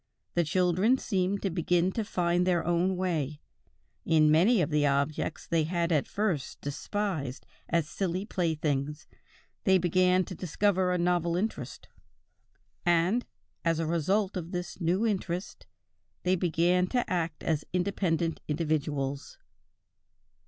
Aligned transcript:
The 0.33 0.43
children 0.43 0.97
seemed 0.97 1.43
to 1.43 1.51
begin 1.51 1.91
to 1.91 2.03
find 2.03 2.47
their 2.47 2.65
own 2.65 2.97
way; 2.97 3.39
in 4.03 4.31
many 4.31 4.59
of 4.59 4.71
the 4.71 4.87
objects 4.87 5.45
they 5.45 5.65
had 5.65 5.91
at 5.91 6.07
first 6.07 6.59
despised 6.59 7.45
as 7.69 7.87
silly 7.87 8.25
playthings, 8.25 9.05
they 9.63 9.77
began 9.77 10.23
to 10.25 10.33
discover 10.33 10.91
a 10.91 10.97
novel 10.97 11.35
interest, 11.35 11.87
and, 12.83 13.27
as 13.63 13.77
a 13.77 13.85
result 13.85 14.35
of 14.35 14.49
this 14.51 14.81
new 14.81 15.05
interest, 15.05 15.67
they 16.23 16.35
began 16.35 16.87
to 16.87 17.07
act 17.07 17.43
as 17.43 17.63
independent 17.71 18.39
individuals." 18.47 19.37